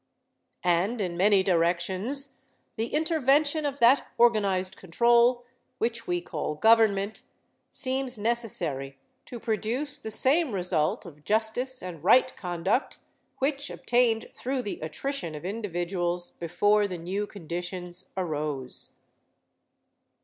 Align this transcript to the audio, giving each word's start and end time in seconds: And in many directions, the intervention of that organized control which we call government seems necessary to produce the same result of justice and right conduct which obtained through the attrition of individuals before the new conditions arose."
And 0.65 0.99
in 0.99 1.15
many 1.15 1.43
directions, 1.43 2.39
the 2.75 2.87
intervention 2.87 3.67
of 3.67 3.79
that 3.81 4.07
organized 4.17 4.75
control 4.75 5.45
which 5.77 6.07
we 6.07 6.21
call 6.21 6.55
government 6.55 7.21
seems 7.69 8.17
necessary 8.17 8.97
to 9.27 9.39
produce 9.39 9.99
the 9.99 10.09
same 10.09 10.53
result 10.53 11.05
of 11.05 11.23
justice 11.23 11.83
and 11.83 12.03
right 12.03 12.35
conduct 12.35 12.97
which 13.37 13.69
obtained 13.69 14.31
through 14.33 14.63
the 14.63 14.79
attrition 14.79 15.35
of 15.35 15.45
individuals 15.45 16.31
before 16.31 16.87
the 16.87 16.97
new 16.97 17.27
conditions 17.27 18.11
arose." 18.17 18.93